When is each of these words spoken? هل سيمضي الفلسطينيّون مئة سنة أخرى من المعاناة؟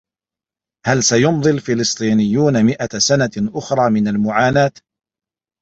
هل 0.85 1.03
سيمضي 1.03 1.49
الفلسطينيّون 1.49 2.65
مئة 2.65 2.99
سنة 2.99 3.31
أخرى 3.55 3.89
من 3.89 4.07
المعاناة؟ 4.07 4.71